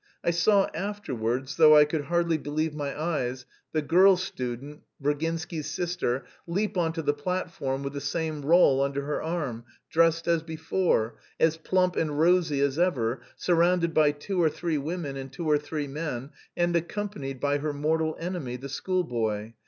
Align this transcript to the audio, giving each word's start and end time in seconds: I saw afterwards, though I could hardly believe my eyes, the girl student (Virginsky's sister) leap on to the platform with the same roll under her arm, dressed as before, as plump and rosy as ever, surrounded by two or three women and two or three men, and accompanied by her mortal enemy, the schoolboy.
I 0.23 0.31
saw 0.31 0.67
afterwards, 0.73 1.57
though 1.57 1.77
I 1.77 1.85
could 1.85 2.05
hardly 2.05 2.39
believe 2.39 2.73
my 2.73 2.99
eyes, 2.99 3.45
the 3.71 3.83
girl 3.83 4.17
student 4.17 4.79
(Virginsky's 4.99 5.67
sister) 5.69 6.25
leap 6.47 6.75
on 6.75 6.91
to 6.93 7.03
the 7.03 7.13
platform 7.13 7.83
with 7.83 7.93
the 7.93 8.01
same 8.01 8.41
roll 8.41 8.81
under 8.81 9.03
her 9.05 9.21
arm, 9.21 9.63
dressed 9.91 10.27
as 10.27 10.41
before, 10.41 11.19
as 11.39 11.55
plump 11.55 11.95
and 11.95 12.19
rosy 12.19 12.61
as 12.61 12.79
ever, 12.79 13.21
surrounded 13.35 13.93
by 13.93 14.11
two 14.11 14.41
or 14.41 14.49
three 14.49 14.79
women 14.79 15.17
and 15.17 15.31
two 15.31 15.47
or 15.47 15.59
three 15.59 15.85
men, 15.87 16.31
and 16.57 16.75
accompanied 16.75 17.39
by 17.39 17.59
her 17.59 17.71
mortal 17.71 18.17
enemy, 18.19 18.57
the 18.57 18.69
schoolboy. 18.69 19.53